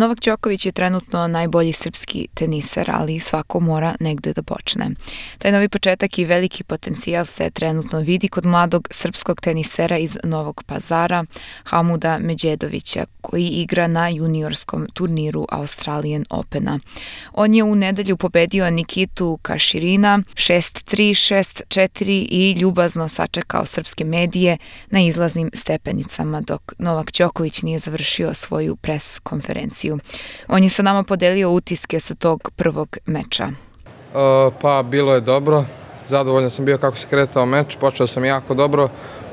[0.00, 4.90] Novak Đoković je trenutno najbolji srpski teniser, ali svako mora negde da počne.
[5.38, 10.62] Taj novi početak i veliki potencijal se trenutno vidi kod mladog srpskog tenisera iz Novog
[10.66, 11.24] pazara,
[11.64, 16.78] Hamuda Međedovića, koji igra na juniorskom turniru Australian Opena.
[17.32, 21.34] On je u nedelju pobedio Nikitu Kaširina 6-3,
[21.68, 24.58] 6-4 i ljubazno sačekao srpske medije
[24.90, 29.98] na izlaznim stepenicama, dok Novak Đoković nije završio svoju pres konferenciju emisiju.
[30.48, 33.48] On je sa nama podelio utiske sa tog prvog meča.
[33.48, 35.64] Uh, pa bilo je dobro,
[36.06, 38.88] zadovoljan sam bio kako se kretao meč, počeo sam jako dobro,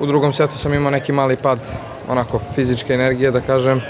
[0.00, 1.58] u drugom setu sam imao neki mali pad
[2.08, 3.80] onako fizičke energije da kažem,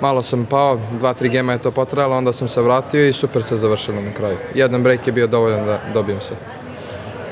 [0.00, 3.42] malo sam pao, dva, tri gema je to potrajalo, onda sam se vratio i super
[3.42, 4.38] se završilo na kraju.
[4.54, 6.34] Jedan break je bio dovoljan da dobijem se.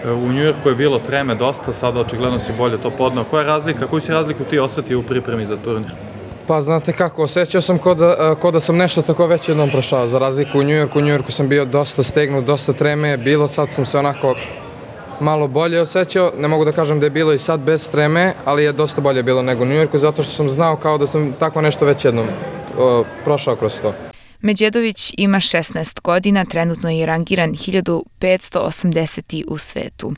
[0.04, 3.24] E, u Njujorku je bilo treme dosta, sada očigledno si bolje to podnao.
[3.24, 5.90] Koja je razlika, koju si razliku ti osetio u pripremi za turnir?
[6.46, 10.06] Pa znate kako, osjećao sam kod da, ko da sam nešto tako već jednom prošao,
[10.06, 10.98] za razliku u Njujorku.
[10.98, 14.34] U Njujorku sam bio dosta stegnut, dosta treme bilo, sad sam se onako
[15.20, 16.32] malo bolje osjećao.
[16.38, 19.22] Ne mogu da kažem da je bilo i sad bez treme, ali je dosta bolje
[19.22, 22.26] bilo nego u Njujorku, zato što sam znao kao da sam tako nešto već jednom
[22.78, 23.92] o, prošao kroz to.
[24.40, 29.44] Međedović ima 16 godina, trenutno je rangiran 1580.
[29.48, 30.14] u svetu.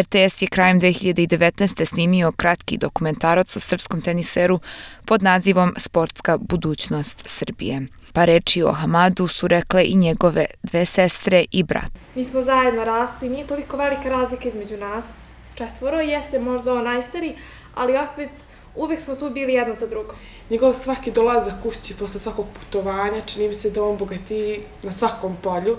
[0.00, 1.84] RTS je krajem 2019.
[1.84, 4.60] snimio kratki dokumentarac o srpskom teniseru
[5.04, 7.86] pod nazivom Sportska budućnost Srbije.
[8.12, 11.90] Pa reči o Hamadu su rekle i njegove dve sestre i brat.
[12.14, 15.06] Mi smo zajedno rasli, nije toliko velika razlika između nas.
[15.54, 17.34] Četvoro jeste možda on najstari,
[17.74, 18.30] ali opet
[18.76, 20.14] uvek smo tu bili jedno za drugo.
[20.50, 25.36] Njegov svaki dolazak kući posle svakog putovanja, čini mi se da on bogati na svakom
[25.42, 25.76] polju.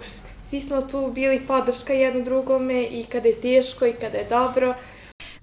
[0.50, 4.76] Svi smo tu bili podrška jedno drugome i kada je teško i kada je dobro.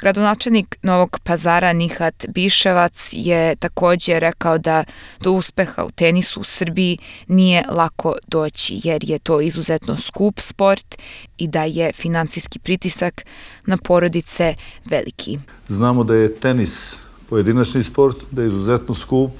[0.00, 4.84] Gradonačelnik Novog pazara Nihat Biševac je takođe rekao da
[5.20, 10.96] do uspeha u tenisu u Srbiji nije lako doći jer je to izuzetno skup sport
[11.38, 13.24] i da je financijski pritisak
[13.66, 15.38] na porodice veliki.
[15.68, 16.96] Znamo da je tenis
[17.30, 19.30] pojedinačni sport, da je izuzetno skup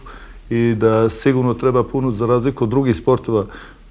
[0.51, 3.47] i da sigurno treba puno za razliku od drugih sportova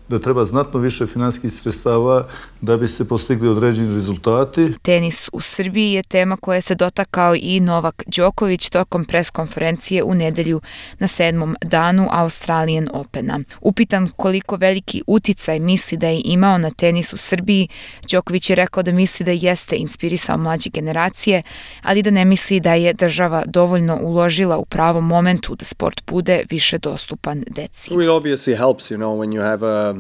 [0.10, 2.28] da treba znatno više finanskih sredstava
[2.62, 4.74] da bi se postigli određeni rezultati.
[4.82, 10.14] Tenis u Srbiji je tema koja se dotakao i Novak Đoković tokom pres konferencije u
[10.14, 10.62] nedelju
[11.00, 13.40] na sedmom danu Australian Opena.
[13.62, 17.68] Upitan koliko veliki uticaj misli da je imao na tenis u Srbiji,
[18.12, 21.44] Đoković je rekao da misli da jeste inspirisao mlađe generacije,
[21.82, 26.44] ali da ne misli da je država dovoljno uložila u pravom momentu da sport bude
[26.50, 27.94] više dostupan deci.
[27.94, 29.99] It obviously helps, you know, when you have a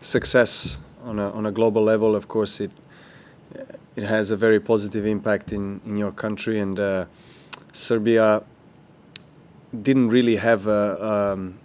[0.00, 2.70] success on a, on a global level, of course, it
[3.96, 6.60] it has a very positive impact in, in your country.
[6.60, 7.04] And uh,
[7.72, 8.42] Serbia
[9.82, 11.58] didn't really have a, um,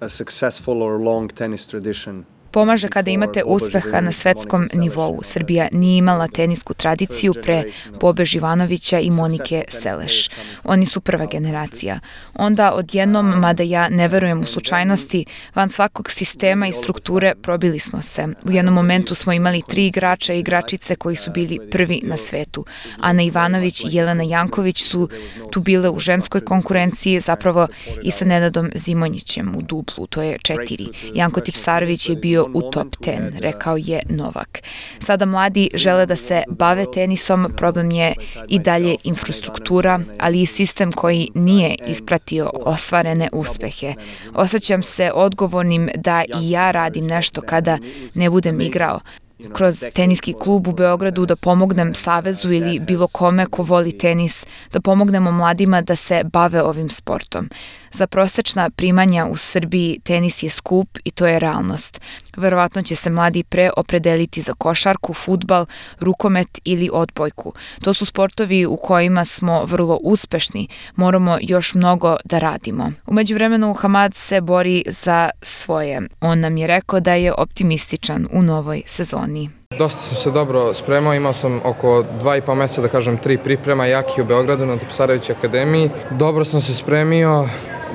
[0.00, 5.20] a successful or long tennis tradition Pomaže kada imate uspeha na svetskom nivou.
[5.22, 7.64] Srbija nije imala tenisku tradiciju pre
[8.00, 10.28] Bobe Živanovića i Monike Seleš.
[10.64, 12.00] Oni su prva generacija.
[12.34, 18.02] Onda odjednom, mada ja ne verujem u slučajnosti, van svakog sistema i strukture probili smo
[18.02, 18.28] se.
[18.44, 22.64] U jednom momentu smo imali tri igrača i igračice koji su bili prvi na svetu.
[23.00, 25.08] Ana Ivanović i Jelena Janković su
[25.50, 27.68] tu bile u ženskoj konkurenciji, zapravo
[28.02, 30.86] i sa Nenadom Zimonjićem u duplu, to je četiri.
[31.14, 34.62] Janko Tipsarović je bio bio u top 10, rekao je Novak.
[35.00, 38.14] Sada mladi žele da se bave tenisom, problem je
[38.48, 43.94] i dalje infrastruktura, ali i sistem koji nije ispratio ostvarene uspehe.
[44.34, 47.78] Osjećam se odgovornim da i ja radim nešto kada
[48.14, 49.00] ne budem igrao
[49.52, 54.80] kroz teniski klub u Beogradu da pomognem Savezu ili bilo kome ko voli tenis, da
[54.80, 57.48] pomognemo mladima da se bave ovim sportom.
[57.92, 62.00] Za prosečna primanja u Srbiji tenis je skup i to je realnost.
[62.36, 65.66] Verovatno će se mladi pre opredeliti za košarku, futbal,
[66.00, 67.52] rukomet ili odbojku.
[67.82, 72.92] To su sportovi u kojima smo vrlo uspešni, moramo još mnogo da radimo.
[73.06, 76.00] Umeđu vremenu Hamad se bori za svoje.
[76.20, 79.27] On nam je rekao da je optimističan u novoj sezoni.
[79.78, 83.38] Dosta sam se dobro spremao, imao sam oko dva i pol meseca, da kažem, tri
[83.38, 85.90] priprema jaki u Beogradu na Topsarević akademiji.
[86.10, 87.46] Dobro sam se spremio,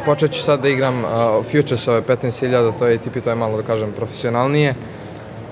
[0.06, 3.58] počet ću sad da igram uh, Futures ove 15.000, to je ATP, to je malo
[3.58, 4.76] da kažem profesionalnije.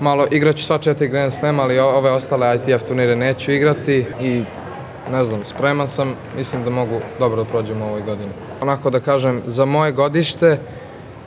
[0.00, 4.42] Malo igraću sva četiri Grand Slam, ali ove ostale ITF turnire neću igrati i
[5.10, 8.30] ne znam, spreman sam, mislim da mogu dobro da prođem u ovoj godini.
[8.60, 10.58] Onako da kažem, za moje godište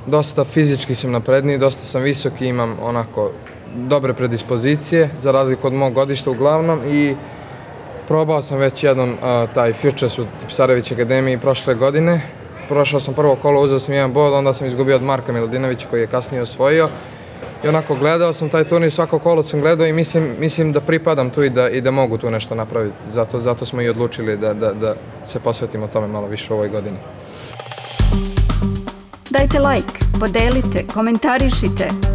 [0.05, 3.31] dosta fizički sam napredniji, dosta sam visoki, imam onako
[3.75, 7.15] dobre predispozicije, za razliku od mog godišta uglavnom i
[8.07, 12.21] probao sam već jednom a, taj Futures u Tipsarević Akademiji prošle godine.
[12.67, 16.01] Prošao sam prvo kolo, uzeo sam jedan bod, onda sam izgubio od Marka Milodinovića koji
[16.01, 16.89] je kasnije osvojio.
[17.63, 21.29] I onako gledao sam taj turnir, svako kolo sam gledao i mislim, mislim da pripadam
[21.29, 22.95] tu i da, i da mogu tu nešto napraviti.
[23.11, 24.95] Zato, zato smo i odlučili da, da, da
[25.25, 26.97] se posvetimo tome malo više u ovoj godini.
[29.29, 32.14] Dajte like, podelite, komentarišite.